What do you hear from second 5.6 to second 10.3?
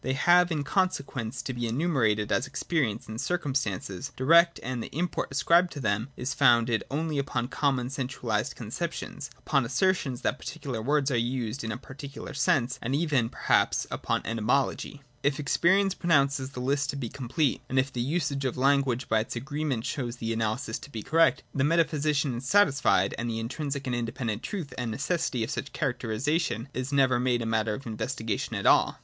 to them is founded only upon common sensuaHsed conceptions, upon assertions